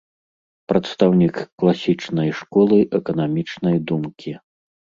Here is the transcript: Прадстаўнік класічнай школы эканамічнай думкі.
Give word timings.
Прадстаўнік 0.71 1.35
класічнай 1.63 2.33
школы 2.39 2.77
эканамічнай 3.01 3.77
думкі. 3.93 4.31